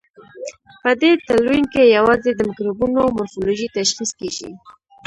په 0.81 0.91
دې 1.01 1.11
تلوین 1.25 1.63
کې 1.73 1.93
یوازې 1.97 2.31
د 2.35 2.39
مکروبونو 2.49 3.01
مورفولوژي 3.15 3.67
تشخیص 3.77 4.11
کیږي. 4.19 4.49